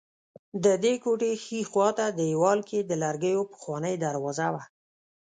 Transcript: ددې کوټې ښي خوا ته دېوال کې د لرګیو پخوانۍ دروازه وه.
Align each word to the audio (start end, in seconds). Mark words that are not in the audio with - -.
ددې 0.65 0.93
کوټې 1.03 1.31
ښي 1.43 1.59
خوا 1.69 1.89
ته 1.97 2.05
دېوال 2.19 2.59
کې 2.69 2.79
د 2.81 2.91
لرګیو 3.03 3.41
پخوانۍ 3.51 3.95
دروازه 4.05 4.47
وه. 4.53 4.63